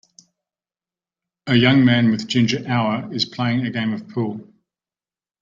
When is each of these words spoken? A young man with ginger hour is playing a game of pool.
A 1.45 1.53
young 1.53 1.85
man 1.85 2.09
with 2.09 2.27
ginger 2.27 2.63
hour 2.67 3.13
is 3.13 3.23
playing 3.23 3.67
a 3.67 3.69
game 3.69 3.93
of 3.93 4.07
pool. 4.09 4.51